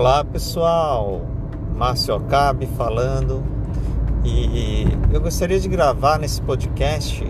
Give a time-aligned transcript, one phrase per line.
[0.00, 1.20] Olá pessoal,
[1.76, 3.44] Márcio Acabe falando.
[4.24, 7.22] E eu gostaria de gravar nesse podcast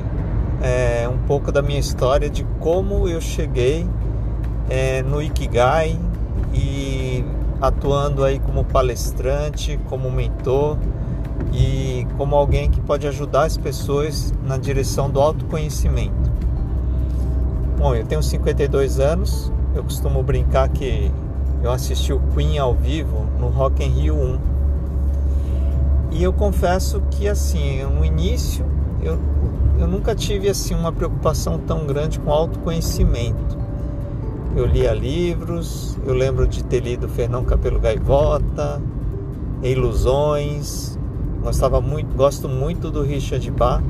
[0.63, 3.85] é, um pouco da minha história de como eu cheguei
[4.69, 5.99] é, no Ikigai
[6.55, 7.25] e
[7.61, 10.79] atuando aí como palestrante, como mentor
[11.53, 16.31] e como alguém que pode ajudar as pessoas na direção do autoconhecimento.
[17.77, 21.11] Bom, eu tenho 52 anos, eu costumo brincar que
[21.63, 24.39] eu assisti o Queen ao vivo no Rock in Rio 1.
[26.13, 28.65] E eu confesso que assim, no início
[29.03, 29.19] eu,
[29.79, 33.59] eu nunca tive assim uma preocupação tão grande com autoconhecimento.
[34.57, 38.81] Eu lia livros, eu lembro de ter lido Fernão Capelo Gaivota,
[39.63, 40.99] Ilusões,
[41.43, 43.83] gostava muito, gosto muito do Richard Bach.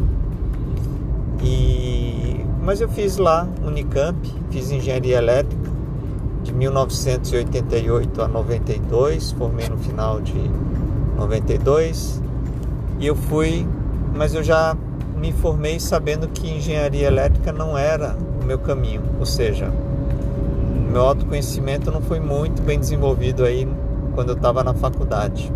[1.42, 4.18] E mas eu fiz lá Unicamp,
[4.50, 5.69] fiz engenharia elétrica
[6.42, 10.38] de 1988 a 92, formei no final de
[11.16, 12.22] 92
[12.98, 13.66] e eu fui,
[14.14, 14.76] mas eu já
[15.16, 19.70] me formei sabendo que engenharia elétrica não era o meu caminho, ou seja,
[20.90, 23.68] meu autoconhecimento não foi muito bem desenvolvido aí
[24.14, 25.52] quando eu estava na faculdade.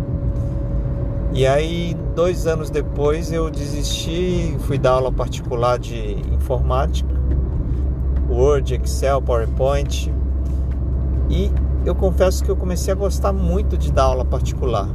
[1.33, 7.13] E aí, dois anos depois, eu desisti, fui dar aula particular de informática,
[8.29, 10.09] Word, Excel, PowerPoint,
[11.29, 11.51] e
[11.85, 14.87] eu confesso que eu comecei a gostar muito de dar aula particular.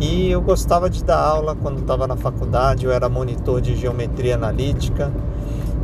[0.00, 4.34] E eu gostava de dar aula quando estava na faculdade, eu era monitor de geometria
[4.36, 5.12] analítica.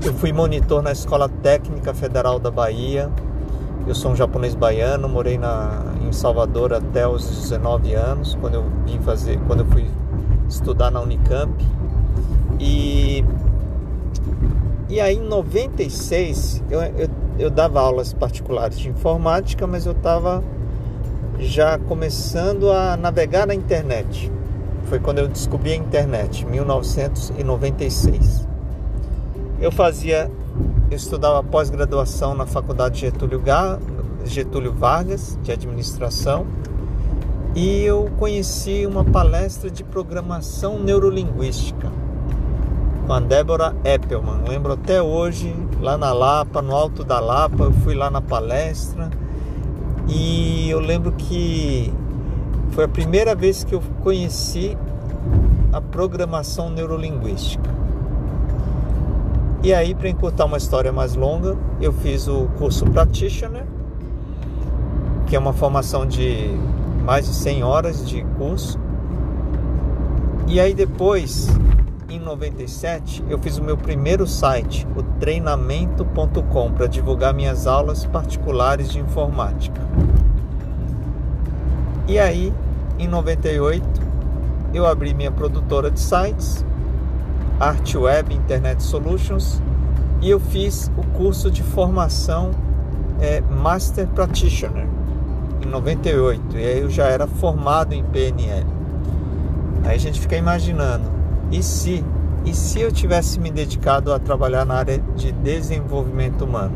[0.05, 3.11] Eu fui monitor na Escola Técnica Federal da Bahia.
[3.87, 8.65] Eu sou um japonês baiano, morei na, em Salvador até os 19 anos, quando eu
[8.87, 9.87] vim fazer, quando eu fui
[10.49, 11.53] estudar na Unicamp.
[12.61, 13.25] E
[14.89, 20.45] e aí em 96 eu, eu eu dava aulas particulares de informática, mas eu estava
[21.39, 24.31] já começando a navegar na internet.
[24.85, 28.47] Foi quando eu descobri a internet, 1996.
[29.61, 30.31] Eu fazia,
[30.91, 33.43] eu estudava pós-graduação na Faculdade Getúlio,
[34.25, 36.47] Getúlio Vargas de administração
[37.55, 42.04] e eu conheci uma palestra de programação neurolinguística
[43.07, 44.43] com a Débora Eppelman.
[44.49, 49.11] Lembro até hoje, lá na Lapa, no alto da Lapa, eu fui lá na palestra
[50.09, 51.93] e eu lembro que
[52.71, 54.77] foi a primeira vez que eu conheci
[55.73, 57.71] a programação neurolinguística.
[59.63, 63.65] E aí, para encurtar uma história mais longa, eu fiz o curso Practitioner,
[65.27, 66.51] que é uma formação de
[67.03, 68.79] mais de 100 horas de curso.
[70.47, 71.49] E aí depois
[72.15, 78.91] em 97 eu fiz o meu primeiro site, o treinamento.com, para divulgar minhas aulas particulares
[78.91, 79.81] de informática.
[82.07, 82.53] E aí,
[82.99, 83.85] em 98,
[84.73, 86.65] eu abri minha produtora de sites,
[87.59, 89.61] Art Web Internet Solutions,
[90.21, 92.51] e eu fiz o curso de formação
[93.21, 94.87] é, Master Practitioner
[95.63, 96.57] em 98.
[96.57, 98.67] E aí eu já era formado em PNL.
[99.85, 101.14] Aí a gente fica imaginando
[101.55, 102.05] e se?
[102.45, 106.75] E se eu tivesse me dedicado a trabalhar na área de desenvolvimento humano?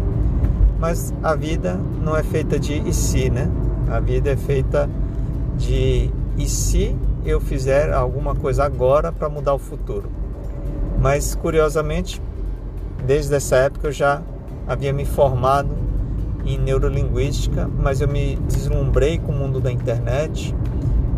[0.79, 3.51] Mas a vida não é feita de e se, né?
[3.91, 4.89] A vida é feita
[5.57, 10.09] de e se eu fizer alguma coisa agora para mudar o futuro.
[11.01, 12.23] Mas curiosamente,
[13.05, 14.23] desde essa época eu já
[14.67, 15.77] havia me formado
[16.47, 20.55] em neurolinguística, mas eu me deslumbrei com o mundo da internet,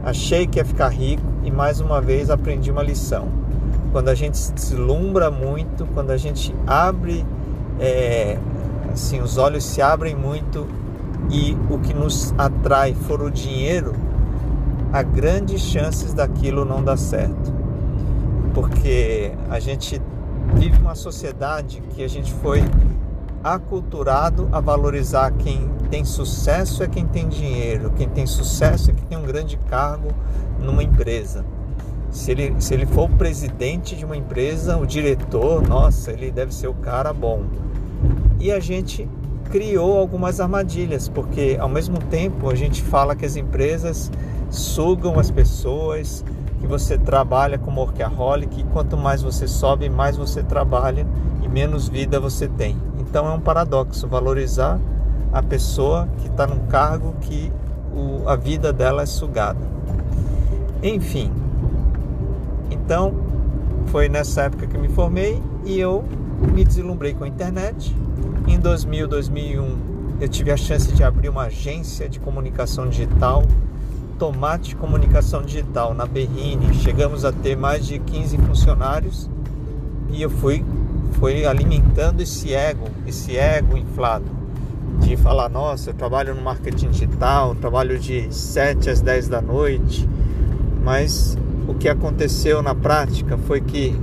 [0.02, 3.39] achei que ia ficar rico e mais uma vez aprendi uma lição
[3.92, 7.24] quando a gente se deslumbra muito, quando a gente abre,
[7.78, 8.38] é,
[8.92, 10.66] assim, os olhos se abrem muito
[11.30, 13.94] e o que nos atrai for o dinheiro,
[14.92, 17.52] há grandes chances daquilo não dar certo.
[18.54, 20.00] Porque a gente
[20.54, 22.62] vive uma sociedade que a gente foi
[23.42, 29.04] aculturado a valorizar quem tem sucesso é quem tem dinheiro, quem tem sucesso é quem
[29.06, 30.08] tem um grande cargo
[30.60, 31.44] numa empresa.
[32.10, 36.52] Se ele, se ele for o presidente de uma empresa, o diretor, nossa, ele deve
[36.52, 37.44] ser o cara bom.
[38.40, 39.08] E a gente
[39.50, 44.10] criou algumas armadilhas, porque ao mesmo tempo a gente fala que as empresas
[44.50, 46.24] sugam as pessoas,
[46.60, 51.06] que você trabalha como workaholic, e quanto mais você sobe, mais você trabalha
[51.42, 52.76] e menos vida você tem.
[52.98, 54.78] Então é um paradoxo valorizar
[55.32, 57.52] a pessoa que está num cargo que
[57.94, 59.60] o, a vida dela é sugada.
[60.82, 61.30] Enfim,
[62.90, 63.14] então,
[63.86, 66.04] foi nessa época que eu me formei e eu
[66.52, 67.94] me deslumbrei com a internet.
[68.48, 69.78] Em 2000, 2001,
[70.20, 73.44] eu tive a chance de abrir uma agência de comunicação digital,
[74.18, 76.74] Tomate Comunicação Digital, na Berrine.
[76.82, 79.30] Chegamos a ter mais de 15 funcionários
[80.10, 80.64] e eu fui,
[81.12, 84.26] fui alimentando esse ego, esse ego inflado
[84.98, 90.08] de falar, nossa, eu trabalho no marketing digital, trabalho de 7 às 10 da noite,
[90.82, 91.38] mas
[91.70, 93.94] o que aconteceu na prática foi que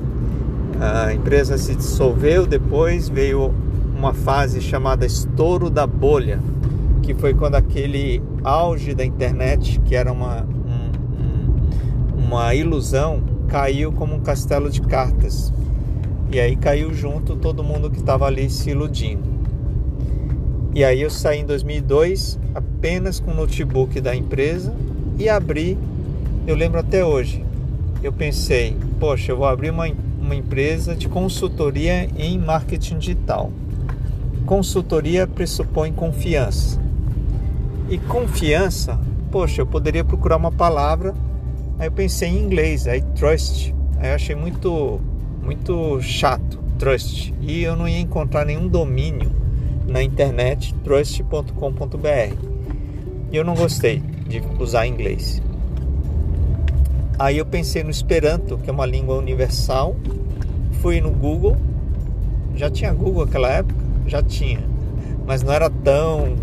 [0.80, 3.54] a empresa se dissolveu, depois veio
[3.94, 6.40] uma fase chamada estouro da bolha,
[7.02, 14.16] que foi quando aquele auge da internet, que era uma, um, uma ilusão, caiu como
[14.16, 15.52] um castelo de cartas.
[16.32, 19.28] E aí caiu junto todo mundo que estava ali se iludindo.
[20.74, 24.74] E aí eu saí em 2002 apenas com o notebook da empresa
[25.18, 25.78] e abri,
[26.46, 27.47] eu lembro até hoje,
[28.04, 29.88] eu pensei, poxa, eu vou abrir uma,
[30.20, 33.52] uma empresa de consultoria em marketing digital.
[34.46, 36.80] Consultoria pressupõe confiança.
[37.90, 39.00] E confiança,
[39.32, 41.14] poxa, eu poderia procurar uma palavra.
[41.80, 43.74] Aí eu pensei em inglês, aí trust.
[44.00, 45.02] Aí eu achei muito,
[45.44, 47.34] muito chato, trust.
[47.42, 49.32] E eu não ia encontrar nenhum domínio
[49.88, 52.36] na internet, trust.com.br.
[53.32, 55.42] E eu não gostei de usar inglês.
[57.20, 59.96] Aí eu pensei no Esperanto, que é uma língua universal.
[60.82, 61.58] Fui no Google.
[62.56, 63.84] Já tinha Google naquela época?
[64.06, 64.60] Já tinha.
[65.26, 66.36] Mas não era tão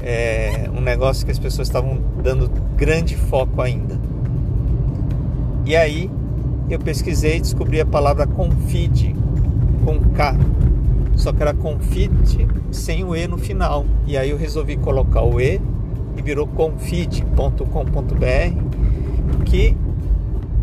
[0.00, 3.98] é, um negócio que as pessoas estavam dando grande foco ainda.
[5.64, 6.08] E aí
[6.70, 9.14] eu pesquisei e descobri a palavra confide
[9.84, 10.36] com K.
[11.16, 13.84] Só que era confide sem o E no final.
[14.06, 15.60] E aí eu resolvi colocar o E
[16.16, 17.56] e virou confide.com.br
[19.44, 19.76] que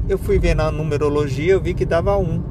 [0.07, 2.41] eu fui ver na numerologia, eu vi que dava um.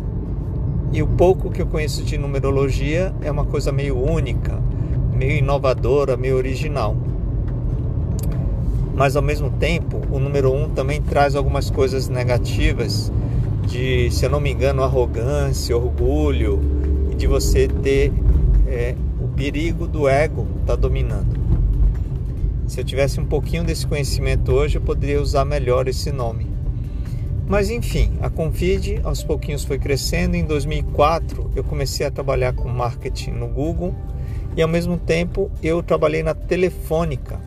[0.93, 4.59] E o pouco que eu conheço de numerologia é uma coisa meio única,
[5.13, 6.97] meio inovadora, meio original.
[8.95, 13.11] Mas ao mesmo tempo, o número um também traz algumas coisas negativas
[13.67, 16.61] de, se eu não me engano, arrogância, orgulho
[17.11, 18.13] e de você ter
[18.67, 21.41] é, o perigo do ego tá dominando.
[22.67, 26.52] Se eu tivesse um pouquinho desse conhecimento hoje, eu poderia usar melhor esse nome.
[27.53, 30.35] Mas enfim, a Confide aos pouquinhos foi crescendo.
[30.35, 33.95] Em 2004 eu comecei a trabalhar com marketing no Google
[34.57, 37.39] e ao mesmo tempo eu trabalhei na Telefônica.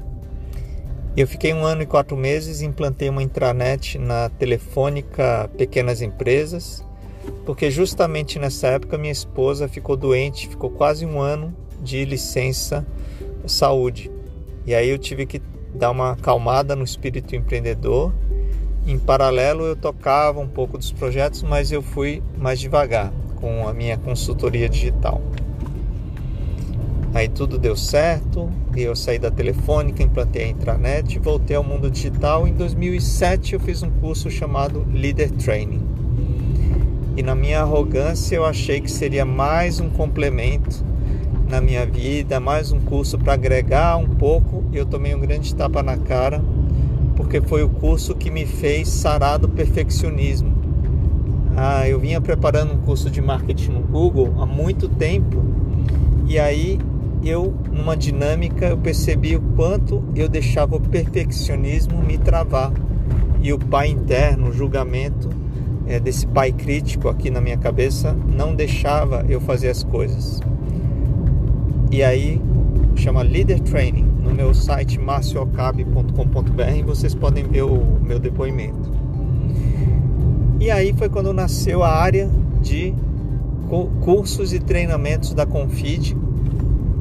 [1.18, 6.86] Eu fiquei um ano e quatro meses, implantei uma intranet na Telefônica Pequenas Empresas,
[7.44, 12.86] porque justamente nessa época minha esposa ficou doente, ficou quase um ano de licença
[13.48, 14.12] saúde.
[14.68, 15.42] E aí eu tive que
[15.74, 18.14] dar uma acalmada no espírito empreendedor
[18.92, 23.74] em paralelo, eu tocava um pouco dos projetos, mas eu fui mais devagar com a
[23.74, 25.22] minha consultoria digital.
[27.14, 31.90] Aí tudo deu certo, e eu saí da telefônica, implantei a intranet, voltei ao mundo
[31.90, 32.48] digital.
[32.48, 35.82] Em 2007 eu fiz um curso chamado Leader Training.
[37.18, 40.84] E na minha arrogância eu achei que seria mais um complemento
[41.50, 44.66] na minha vida, mais um curso para agregar um pouco.
[44.74, 46.44] E eu tomei um grande tapa na cara
[47.16, 50.54] porque foi o curso que me fez sarar do perfeccionismo.
[51.56, 55.44] Ah, eu vinha preparando um curso de marketing no Google há muito tempo
[56.28, 56.80] e aí
[57.24, 62.72] eu, numa dinâmica, eu percebi o quanto eu deixava o perfeccionismo me travar
[63.42, 65.30] e o pai interno, o julgamento
[65.88, 70.42] é, desse pai crítico aqui na minha cabeça não deixava eu fazer as coisas.
[71.92, 72.42] E aí
[72.96, 78.92] chama Leader Training no meu site marciocabe.com.br vocês podem ver o meu depoimento.
[80.60, 82.28] E aí foi quando nasceu a área
[82.62, 82.94] de
[84.02, 86.18] cursos e treinamentos da Confid,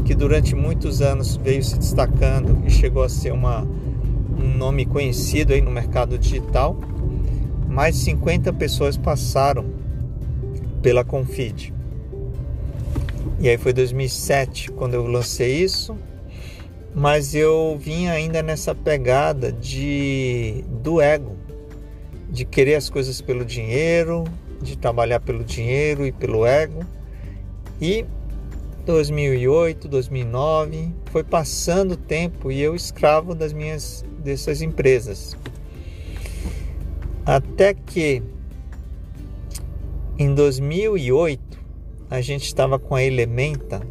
[0.04, 3.66] que durante muitos anos veio se destacando e chegou a ser uma,
[4.38, 6.78] um nome conhecido aí no mercado digital.
[7.68, 9.64] Mais de 50 pessoas passaram
[10.82, 11.72] pela Confid.
[13.40, 15.96] E aí foi 2007 quando eu lancei isso
[16.94, 21.36] mas eu vim ainda nessa pegada de do ego,
[22.30, 24.24] de querer as coisas pelo dinheiro,
[24.62, 26.84] de trabalhar pelo dinheiro e pelo ego.
[27.80, 28.04] E
[28.86, 35.36] 2008, 2009, foi passando o tempo e eu escravo das minhas dessas empresas.
[37.26, 38.22] Até que
[40.16, 41.58] em 2008
[42.08, 43.82] a gente estava com a Elementa,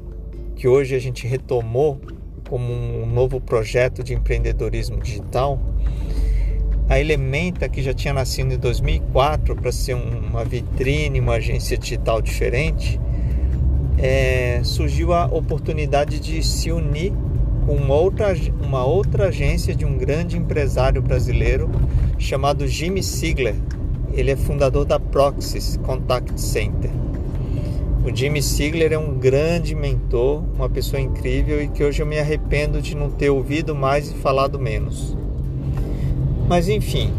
[0.55, 1.99] que hoje a gente retomou
[2.49, 5.59] como um novo projeto de empreendedorismo digital.
[6.89, 12.21] A Elementa, que já tinha nascido em 2004 para ser uma vitrine, uma agência digital
[12.21, 12.99] diferente,
[13.97, 17.13] é, surgiu a oportunidade de se unir
[17.65, 21.69] com uma outra, uma outra agência de um grande empresário brasileiro
[22.17, 23.55] chamado Jimmy Sigler.
[24.11, 26.91] Ele é fundador da Proxys Contact Center.
[28.05, 32.19] O Jimmy Sigler é um grande mentor, uma pessoa incrível e que hoje eu me
[32.19, 35.15] arrependo de não ter ouvido mais e falado menos.
[36.49, 37.13] Mas enfim,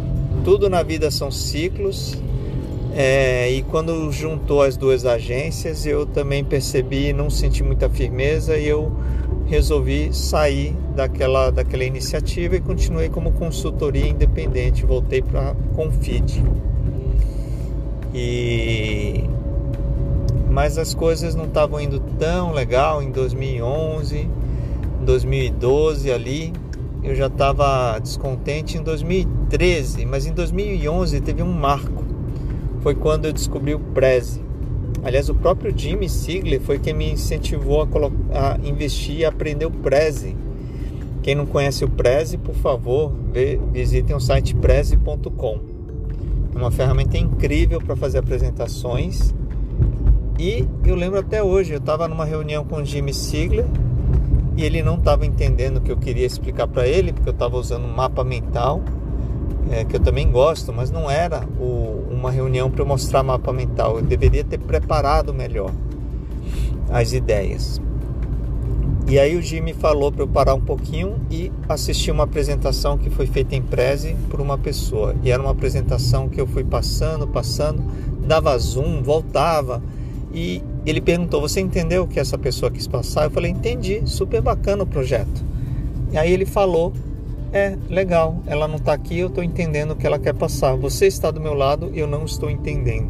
[0.45, 2.23] tudo na vida são ciclos.
[2.95, 8.69] É, e quando juntou as duas agências, eu também percebi, não senti muita firmeza e
[8.69, 8.93] eu
[9.47, 14.85] resolvi sair daquela, daquela iniciativa e continuei como consultoria independente.
[14.85, 16.43] Voltei para Confid.
[18.15, 19.25] E
[20.55, 24.31] mas as coisas não estavam indo tão legal em 2011,
[25.05, 26.53] 2012 ali
[27.03, 32.05] eu já estava descontente em 2013, mas em 2011 teve um marco.
[32.83, 34.43] Foi quando eu descobri o Prezi.
[35.03, 39.71] Aliás, o próprio Jimmy Sigler foi quem me incentivou a, a investir e aprender o
[39.73, 40.37] Prezi.
[41.21, 43.13] Quem não conhece o Prezi, por favor,
[43.73, 45.59] visitem o site prezi.com.
[46.55, 49.35] É uma ferramenta incrível para fazer apresentações.
[50.39, 53.67] E eu lembro até hoje, eu estava numa reunião com o Jimmy Sigler
[54.57, 57.57] e ele não estava entendendo o que eu queria explicar para ele, porque eu estava
[57.57, 58.83] usando um mapa mental,
[59.71, 63.53] é, que eu também gosto, mas não era o, uma reunião para eu mostrar mapa
[63.53, 63.99] mental.
[63.99, 65.71] Eu deveria ter preparado melhor
[66.91, 67.81] as ideias.
[69.07, 73.11] E aí o Jimmy falou para eu parar um pouquinho e assistir uma apresentação que
[73.11, 75.15] foi feita em Prezi por uma pessoa.
[75.23, 77.83] E era uma apresentação que eu fui passando, passando,
[78.27, 79.83] dava zoom, voltava
[80.35, 83.25] e ele perguntou: Você entendeu o que essa pessoa quis passar?
[83.25, 85.45] Eu falei: Entendi, super bacana o projeto.
[86.13, 86.93] E aí ele falou:
[87.53, 90.75] É, legal, ela não está aqui, eu estou entendendo o que ela quer passar.
[90.75, 93.09] Você está do meu lado, eu não estou entendendo.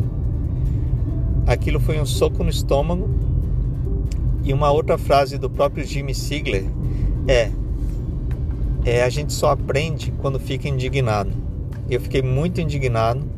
[1.46, 3.08] Aquilo foi um soco no estômago.
[4.44, 6.66] E uma outra frase do próprio Jimmy Sigler
[7.26, 7.50] é:
[8.84, 11.32] é a gente só aprende quando fica indignado.
[11.88, 13.33] Eu fiquei muito indignado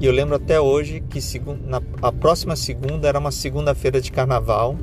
[0.00, 1.20] e eu lembro até hoje que
[1.66, 4.76] na, a próxima segunda era uma segunda-feira de carnaval.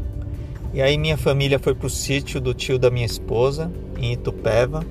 [0.74, 4.84] E aí minha família foi pro sítio do tio da minha esposa, em Itupeva.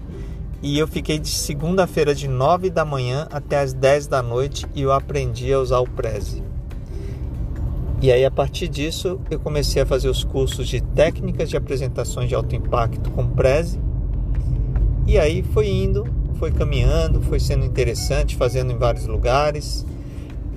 [0.63, 4.83] E eu fiquei de segunda-feira de 9 da manhã até as 10 da noite e
[4.83, 6.43] eu aprendi a usar o Prezi.
[8.03, 12.29] E aí a partir disso eu comecei a fazer os cursos de técnicas de apresentações
[12.29, 13.81] de alto impacto com Prezi.
[15.07, 19.87] E aí foi indo, foi caminhando, foi sendo interessante, fazendo em vários lugares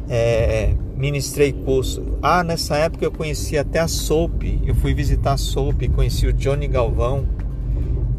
[0.09, 2.03] é, ministrei curso.
[2.21, 4.43] Ah, nessa época eu conheci até a Soap.
[4.65, 7.25] Eu fui visitar a Soap, conheci o Johnny Galvão,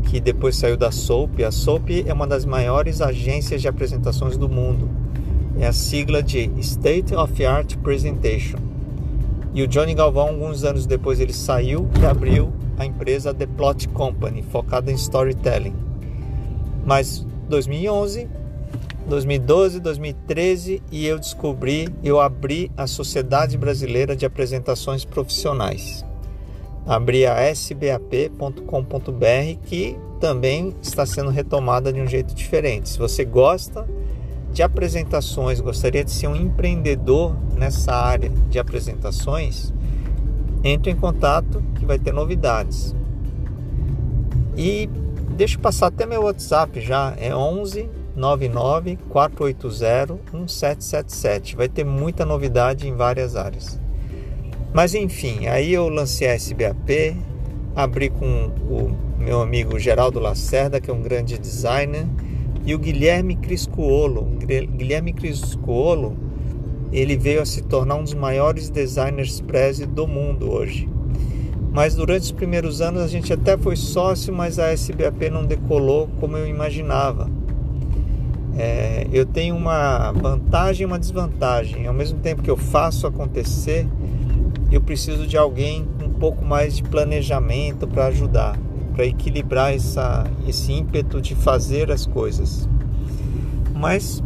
[0.04, 1.40] que depois saiu da Soap.
[1.40, 4.88] A Soap é uma das maiores agências de apresentações do mundo.
[5.58, 8.58] É a sigla de State of Art Presentation.
[9.54, 13.88] E o Johnny Galvão, alguns anos depois, ele saiu e abriu a empresa The Plot
[13.88, 15.74] Company, focada em storytelling.
[16.84, 18.28] Mas 2011
[19.06, 26.04] 2012, 2013 e eu descobri, eu abri a Sociedade Brasileira de Apresentações Profissionais.
[26.86, 28.60] Abri a sbap.com.br
[29.64, 32.88] que também está sendo retomada de um jeito diferente.
[32.88, 33.86] Se você gosta
[34.52, 39.72] de apresentações, gostaria de ser um empreendedor nessa área de apresentações,
[40.62, 42.94] entre em contato que vai ter novidades.
[44.56, 44.88] E
[45.36, 51.56] deixa eu passar até meu WhatsApp já, é 11 99 480 1777.
[51.56, 53.78] Vai ter muita novidade em várias áreas.
[54.72, 57.16] Mas enfim, aí eu lancei a SBAP,
[57.74, 62.06] abri com o meu amigo Geraldo Lacerda, que é um grande designer,
[62.64, 64.24] e o Guilherme Criscuolo.
[64.76, 66.16] Guilherme Criscuolo,
[66.92, 70.88] ele veio a se tornar um dos maiores designers Prezi do mundo hoje.
[71.72, 76.08] Mas durante os primeiros anos a gente até foi sócio, mas a SBAP não decolou
[76.20, 77.28] como eu imaginava
[78.56, 81.86] é, eu tenho uma vantagem e uma desvantagem.
[81.86, 83.86] Ao mesmo tempo que eu faço acontecer,
[84.70, 88.56] eu preciso de alguém com um pouco mais de planejamento para ajudar,
[88.94, 92.68] para equilibrar essa, esse ímpeto de fazer as coisas.
[93.74, 94.22] Mas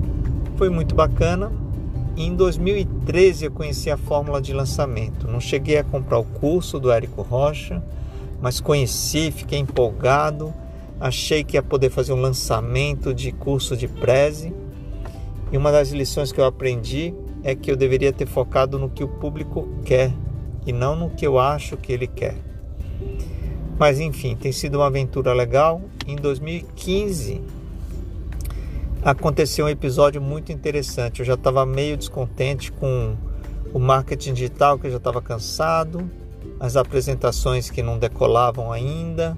[0.56, 1.50] foi muito bacana.
[2.16, 5.26] Em 2013 eu conheci a fórmula de lançamento.
[5.26, 7.82] Não cheguei a comprar o curso do Érico Rocha,
[8.42, 10.52] mas conheci, fiquei empolgado
[11.00, 14.52] achei que ia poder fazer um lançamento de curso de Prezi.
[15.50, 19.04] E uma das lições que eu aprendi é que eu deveria ter focado no que
[19.04, 20.12] o público quer
[20.66, 22.36] e não no que eu acho que ele quer.
[23.78, 25.80] Mas enfim, tem sido uma aventura legal.
[26.06, 27.40] Em 2015
[29.02, 31.20] aconteceu um episódio muito interessante.
[31.20, 33.16] Eu já estava meio descontente com
[33.72, 36.10] o marketing digital, que eu já estava cansado,
[36.58, 39.36] as apresentações que não decolavam ainda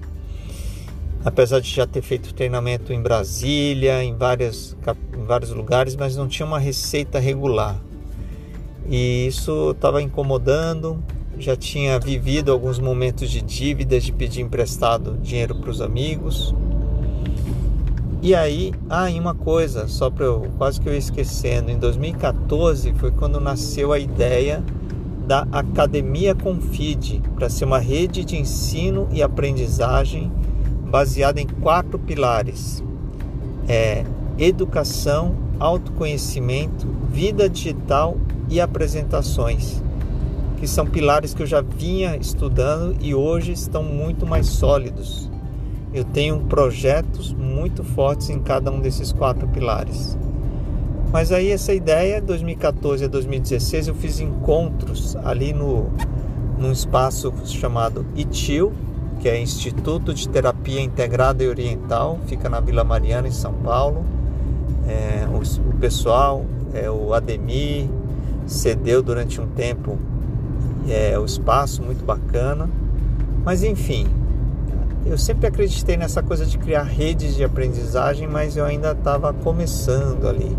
[1.23, 4.75] apesar de já ter feito treinamento em Brasília, em, várias,
[5.17, 7.79] em vários lugares, mas não tinha uma receita regular.
[8.89, 11.01] E isso estava incomodando.
[11.37, 16.53] Já tinha vivido alguns momentos de dívidas, de pedir emprestado dinheiro para os amigos.
[18.21, 21.79] E aí, ah, e uma coisa, só para eu quase que eu ia esquecendo, em
[21.79, 24.63] 2014 foi quando nasceu a ideia
[25.25, 30.31] da Academia Confide, para ser uma rede de ensino e aprendizagem
[30.91, 32.83] baseada em quatro pilares:
[33.67, 34.03] é,
[34.37, 38.17] educação, autoconhecimento, vida digital
[38.49, 39.81] e apresentações,
[40.59, 45.31] que são pilares que eu já vinha estudando e hoje estão muito mais sólidos.
[45.93, 50.17] Eu tenho projetos muito fortes em cada um desses quatro pilares.
[51.11, 55.89] Mas aí essa ideia, 2014 a 2016, eu fiz encontros ali no
[56.57, 58.71] num espaço chamado ITIL,
[59.21, 64.03] que é Instituto de Terapia Integrada e Oriental, fica na Vila Mariana, em São Paulo.
[64.87, 67.87] É, o, o, pessoal, é, o Ademir,
[68.47, 69.99] cedeu durante um tempo
[70.89, 72.67] é, o espaço, muito bacana.
[73.45, 74.07] Mas enfim,
[75.05, 80.27] eu sempre acreditei nessa coisa de criar redes de aprendizagem, mas eu ainda estava começando
[80.27, 80.57] ali.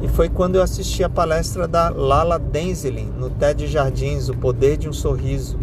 [0.00, 4.76] E foi quando eu assisti a palestra da Lala Denzelin no TED Jardins, O Poder
[4.76, 5.58] de um Sorriso.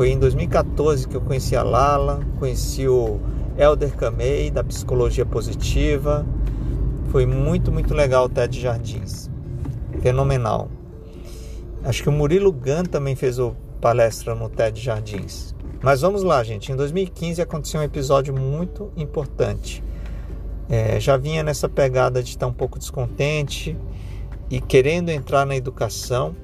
[0.00, 3.20] Foi em 2014 que eu conheci a Lala, conheci o
[3.58, 6.24] Elder Kamei da Psicologia Positiva.
[7.10, 9.28] Foi muito, muito legal o TED Jardins.
[10.00, 10.70] Fenomenal.
[11.84, 15.54] Acho que o Murilo Gun também fez o palestra no TED Jardins.
[15.82, 16.72] Mas vamos lá, gente.
[16.72, 19.84] Em 2015 aconteceu um episódio muito importante.
[20.66, 23.76] É, já vinha nessa pegada de estar um pouco descontente
[24.48, 26.34] e querendo entrar na educação,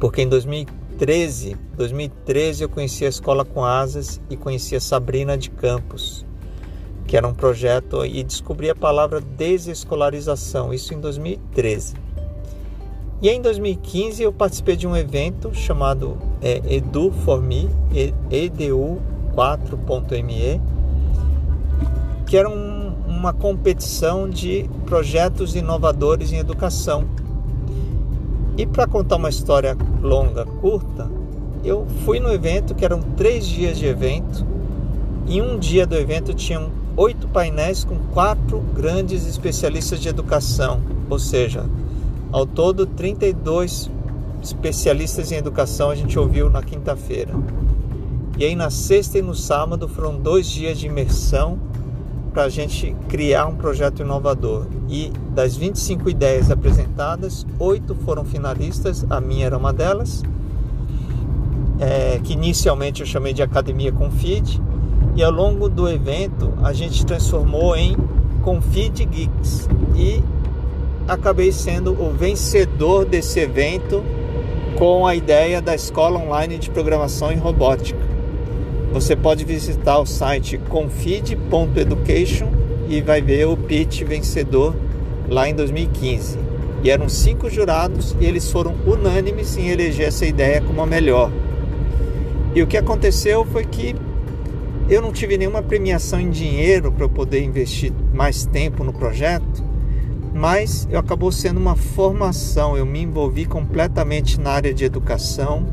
[0.00, 5.38] porque em 2015 2013, 2013 eu conheci a Escola com Asas e conheci a Sabrina
[5.38, 6.26] de Campos,
[7.06, 11.94] que era um projeto e descobri a palavra desescolarização, isso em 2013.
[13.22, 17.70] E em 2015 eu participei de um evento chamado é, Edu for Me,
[18.30, 20.60] edu4.me,
[22.26, 27.08] que era um, uma competição de projetos inovadores em educação
[28.60, 31.10] e para contar uma história longa, curta,
[31.64, 34.44] eu fui no evento que eram três dias de evento.
[35.26, 41.18] Em um dia do evento tinham oito painéis com quatro grandes especialistas de educação, ou
[41.18, 41.64] seja,
[42.30, 43.90] ao todo 32
[44.42, 47.32] especialistas em educação a gente ouviu na quinta-feira.
[48.36, 51.58] E aí na sexta e no sábado foram dois dias de imersão
[52.32, 54.66] para a gente criar um projeto inovador.
[54.88, 60.22] E das 25 ideias apresentadas, oito foram finalistas, a minha era uma delas,
[61.78, 64.60] é, que inicialmente eu chamei de Academia Confid,
[65.16, 67.96] e ao longo do evento a gente transformou em
[68.42, 70.22] Confid Geeks e
[71.06, 74.02] acabei sendo o vencedor desse evento
[74.78, 78.09] com a ideia da Escola Online de Programação em Robótica.
[78.92, 82.48] Você pode visitar o site confid.education
[82.88, 84.74] e vai ver o pitch vencedor
[85.28, 86.38] lá em 2015.
[86.82, 91.30] E eram cinco jurados e eles foram unânimes em eleger essa ideia como a melhor.
[92.52, 93.94] E o que aconteceu foi que
[94.88, 99.62] eu não tive nenhuma premiação em dinheiro para eu poder investir mais tempo no projeto,
[100.34, 102.76] mas eu acabou sendo uma formação.
[102.76, 105.64] Eu me envolvi completamente na área de educação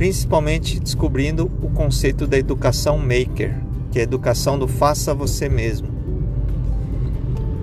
[0.00, 3.54] principalmente descobrindo o conceito da educação maker,
[3.92, 5.88] que é a educação do faça você mesmo.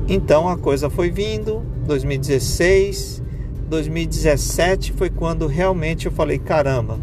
[0.07, 3.23] Então a coisa foi vindo, 2016,
[3.67, 6.99] 2017 foi quando realmente eu falei: caramba,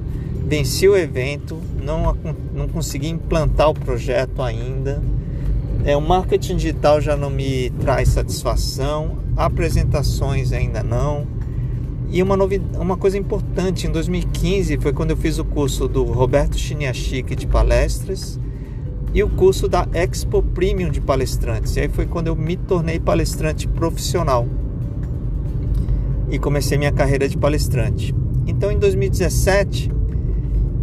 [0.47, 2.17] venci o evento, não,
[2.55, 5.03] não consegui implantar o projeto ainda.
[5.85, 11.27] É, o marketing digital já não me traz satisfação, apresentações ainda não.
[12.15, 16.05] E uma, novidade, uma coisa importante, em 2015 foi quando eu fiz o curso do
[16.05, 18.39] Roberto Chiniachik de palestras
[19.13, 21.75] e o curso da Expo Premium de palestrantes.
[21.75, 24.47] E aí foi quando eu me tornei palestrante profissional
[26.31, 28.15] e comecei minha carreira de palestrante.
[28.47, 29.91] Então em 2017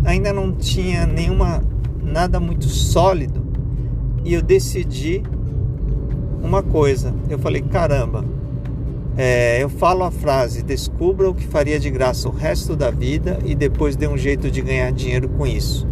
[0.03, 1.63] ainda não tinha nenhuma
[2.03, 3.41] nada muito sólido
[4.25, 5.23] e eu decidi
[6.43, 7.15] uma coisa.
[7.29, 8.25] Eu falei, caramba,
[9.17, 13.39] é, eu falo a frase: descubra o que faria de graça o resto da vida
[13.45, 15.87] e depois dê um jeito de ganhar dinheiro com isso,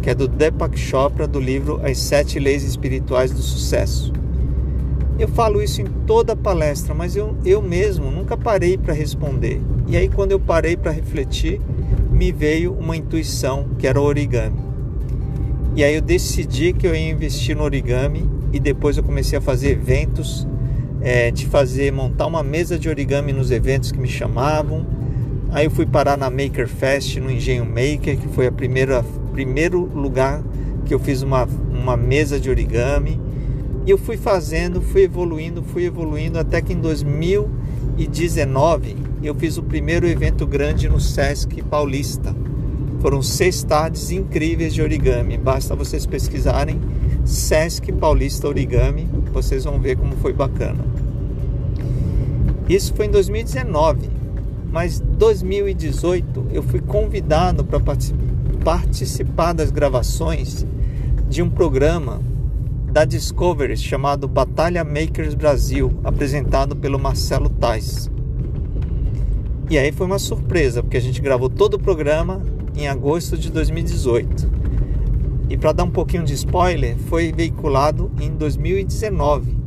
[0.00, 4.12] que é do Deepak Chopra, do livro As Sete Leis Espirituais do Sucesso.
[5.18, 9.60] Eu falo isso em toda palestra, mas eu, eu mesmo nunca parei para responder.
[9.86, 11.60] E aí, quando eu parei para refletir,
[12.10, 14.58] me veio uma intuição que era o origami.
[15.76, 19.42] E aí eu decidi que eu ia investir no origami e depois eu comecei a
[19.42, 20.46] fazer eventos,
[21.00, 24.86] é, de fazer, montar uma mesa de origami nos eventos que me chamavam.
[25.50, 29.80] Aí eu fui parar na Maker Fest, no Engenho Maker, que foi a primeira primeiro
[29.80, 30.42] lugar
[30.84, 33.18] que eu fiz uma, uma mesa de origami.
[33.86, 39.62] E eu fui fazendo, fui evoluindo, fui evoluindo até que em 2019 eu fiz o
[39.62, 42.34] primeiro evento grande no Sesc Paulista.
[43.00, 45.38] Foram seis tardes incríveis de origami.
[45.38, 46.78] Basta vocês pesquisarem
[47.24, 50.84] Sesc Paulista Origami, vocês vão ver como foi bacana.
[52.68, 54.08] Isso foi em 2019,
[54.70, 60.64] mas 2018 eu fui convidado para participar das gravações
[61.28, 62.20] de um programa
[62.92, 68.10] da Discovery chamado Batalha Makers Brasil, apresentado pelo Marcelo Tais.
[69.70, 72.42] E aí foi uma surpresa, porque a gente gravou todo o programa
[72.76, 74.50] em agosto de 2018.
[75.50, 79.58] E para dar um pouquinho de spoiler, foi veiculado em 2019.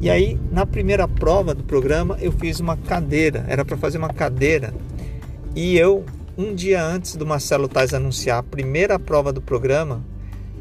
[0.00, 4.08] E aí, na primeira prova do programa, eu fiz uma cadeira, era para fazer uma
[4.08, 4.72] cadeira.
[5.54, 6.06] E eu,
[6.38, 10.02] um dia antes do Marcelo Tais anunciar a primeira prova do programa,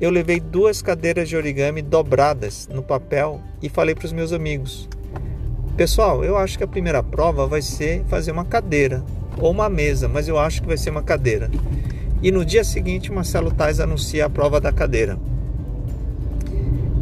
[0.01, 4.89] eu levei duas cadeiras de origami dobradas no papel e falei para os meus amigos:
[5.77, 9.05] Pessoal, eu acho que a primeira prova vai ser fazer uma cadeira
[9.39, 11.49] ou uma mesa, mas eu acho que vai ser uma cadeira.
[12.21, 15.19] E no dia seguinte, Marcelo Tais anuncia a prova da cadeira.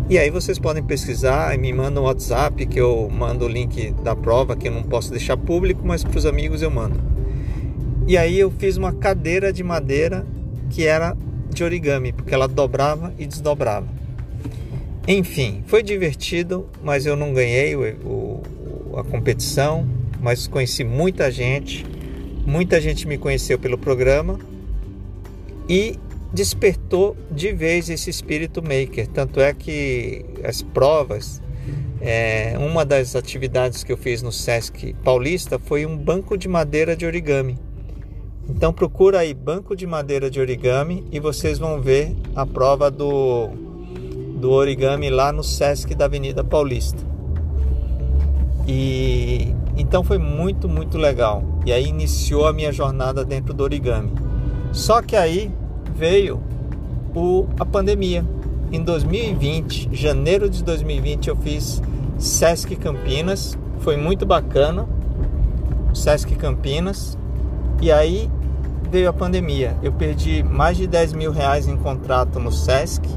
[0.09, 3.91] E aí vocês podem pesquisar e me mandam um WhatsApp que eu mando o link
[4.03, 6.99] da prova, que eu não posso deixar público, mas para os amigos eu mando.
[8.05, 10.25] E aí eu fiz uma cadeira de madeira
[10.69, 11.17] que era
[11.49, 13.87] de origami, porque ela dobrava e desdobrava.
[15.07, 19.87] Enfim, foi divertido, mas eu não ganhei o, o, a competição,
[20.21, 21.85] mas conheci muita gente,
[22.45, 24.37] muita gente me conheceu pelo programa
[25.69, 25.97] e
[26.33, 29.07] despertou de vez esse espírito maker.
[29.07, 31.41] Tanto é que as provas,
[32.01, 36.95] é, uma das atividades que eu fiz no Sesc Paulista foi um banco de madeira
[36.95, 37.57] de origami.
[38.49, 43.47] Então procura aí banco de madeira de origami e vocês vão ver a prova do,
[44.37, 47.01] do origami lá no Sesc da Avenida Paulista.
[48.67, 51.43] E então foi muito, muito legal.
[51.65, 54.11] E aí iniciou a minha jornada dentro do origami.
[54.75, 55.49] Só que aí
[55.95, 56.43] veio
[57.15, 58.25] o, a pandemia.
[58.73, 61.81] Em 2020, janeiro de 2020, eu fiz
[62.19, 64.85] Sesc Campinas, foi muito bacana.
[65.93, 67.17] Sesc Campinas,
[67.81, 68.29] e aí
[68.91, 69.77] veio a pandemia.
[69.81, 73.07] Eu perdi mais de 10 mil reais em contrato no Sesc,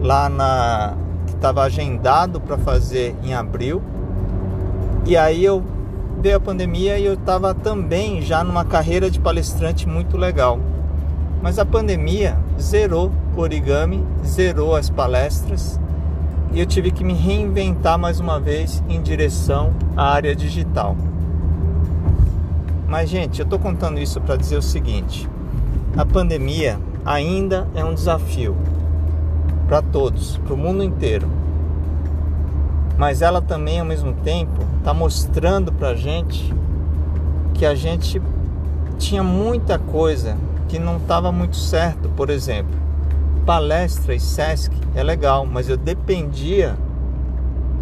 [0.00, 3.82] lá na que estava agendado para fazer em abril.
[5.04, 5.62] E aí eu
[6.22, 10.60] veio a pandemia e eu estava também já numa carreira de palestrante muito legal.
[11.42, 15.80] Mas a pandemia zerou o origami, zerou as palestras
[16.52, 20.96] e eu tive que me reinventar mais uma vez em direção à área digital.
[22.86, 25.28] Mas, gente, eu estou contando isso para dizer o seguinte:
[25.96, 28.56] a pandemia ainda é um desafio
[29.66, 31.26] para todos, para o mundo inteiro.
[33.02, 36.54] Mas ela também, ao mesmo tempo, está mostrando para a gente
[37.52, 38.22] que a gente
[38.96, 40.36] tinha muita coisa
[40.68, 42.08] que não estava muito certo.
[42.10, 42.70] Por exemplo,
[43.44, 46.76] palestra e SESC é legal, mas eu dependia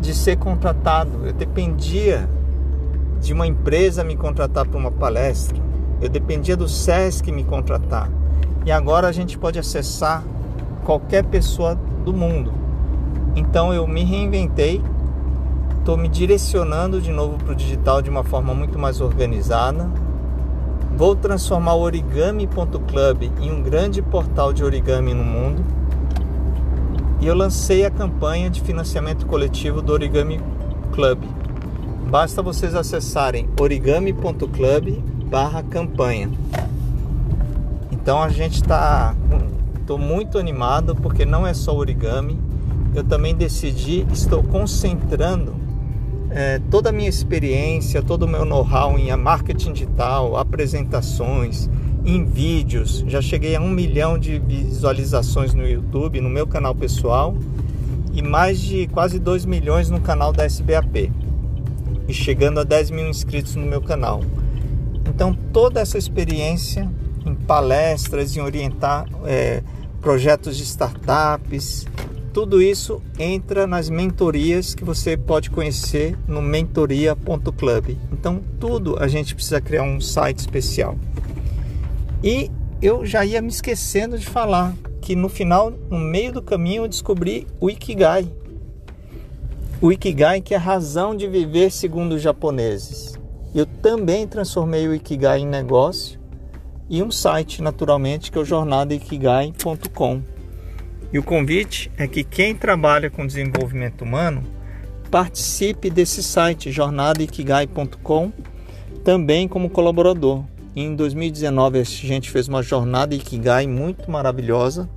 [0.01, 2.27] de ser contratado, eu dependia
[3.21, 5.59] de uma empresa me contratar para uma palestra,
[6.01, 8.09] eu dependia do SESC me contratar.
[8.65, 10.25] E agora a gente pode acessar
[10.83, 12.55] qualquer pessoa do mundo.
[13.37, 14.83] Então eu me reinventei,
[15.81, 19.91] estou me direcionando de novo para o digital de uma forma muito mais organizada.
[20.97, 25.65] Vou transformar o origami.club em um grande portal de origami no mundo.
[27.21, 30.41] E eu lancei a campanha de financiamento coletivo do Origami
[30.93, 31.19] Club
[32.11, 36.29] Basta vocês acessarem origami.club barra campanha.
[37.93, 39.15] Então a gente está
[39.81, 42.37] estou muito animado porque não é só origami.
[42.97, 45.55] Eu também decidi, estou concentrando
[46.31, 51.69] é, toda a minha experiência, todo o meu know-how em marketing digital, apresentações,
[52.05, 53.05] em vídeos.
[53.07, 57.35] Já cheguei a um milhão de visualizações no YouTube, no meu canal pessoal,
[58.13, 61.13] e mais de quase 2 milhões no canal da SBAP
[62.09, 64.21] e chegando a 10 mil inscritos no meu canal.
[65.09, 66.91] Então, toda essa experiência
[67.25, 69.63] em palestras, em orientar é,
[70.01, 71.87] projetos de startups,
[72.33, 77.97] tudo isso entra nas mentorias que você pode conhecer no mentoria.club.
[78.13, 80.97] Então, tudo a gente precisa criar um site especial.
[82.23, 86.85] E eu já ia me esquecendo de falar que no final, no meio do caminho,
[86.85, 88.31] eu descobri o Ikigai.
[89.81, 93.19] O Ikigai que é a razão de viver segundo os japoneses.
[93.55, 96.21] Eu também transformei o Ikigai em negócio
[96.89, 100.23] e um site, naturalmente, que é o jornadaikigai.com.
[101.13, 104.45] E o convite é que quem trabalha com desenvolvimento humano
[105.11, 108.33] participe desse site jornadaikigai.com
[109.03, 110.45] também como colaborador.
[110.75, 114.89] Em 2019 a gente fez uma jornada Ikigai muito maravilhosa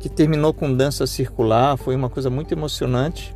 [0.00, 3.34] que terminou com dança circular, foi uma coisa muito emocionante.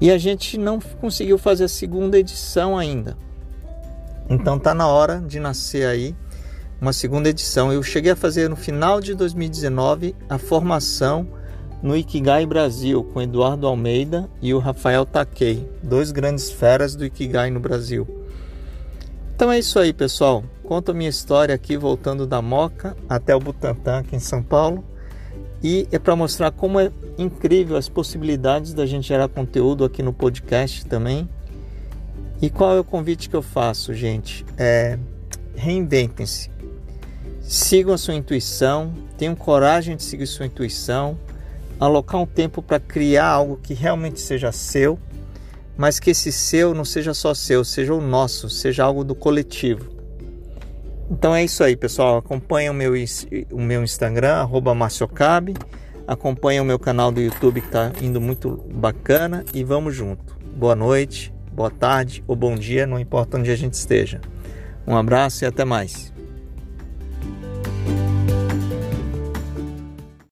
[0.00, 3.16] E a gente não conseguiu fazer a segunda edição ainda.
[4.28, 6.14] Então tá na hora de nascer aí
[6.80, 7.72] uma segunda edição.
[7.72, 11.26] Eu cheguei a fazer no final de 2019 a formação
[11.82, 17.50] no Ikigai Brasil com Eduardo Almeida e o Rafael Takei, dois grandes feras do Ikigai
[17.50, 18.06] no Brasil.
[19.34, 20.42] Então é isso aí, pessoal.
[20.64, 24.84] Conto a minha história aqui voltando da Moca até o Butantã aqui em São Paulo.
[25.62, 30.12] E é para mostrar como é incrível as possibilidades da gente gerar conteúdo aqui no
[30.12, 31.28] podcast também.
[32.40, 34.44] E qual é o convite que eu faço, gente?
[34.58, 34.98] É
[35.54, 36.55] reinventem-se.
[37.48, 41.16] Sigam a sua intuição, tenham coragem de seguir sua intuição,
[41.78, 44.98] alocar um tempo para criar algo que realmente seja seu,
[45.76, 49.94] mas que esse seu não seja só seu, seja o nosso, seja algo do coletivo.
[51.08, 52.16] Então é isso aí, pessoal.
[52.16, 52.92] Acompanhe o meu,
[53.52, 55.54] o meu Instagram, arroba Marciocabe.
[56.04, 60.36] Acompanhe o meu canal do YouTube que está indo muito bacana e vamos junto.
[60.56, 64.20] Boa noite, boa tarde ou bom dia, não importa onde a gente esteja.
[64.84, 66.15] Um abraço e até mais.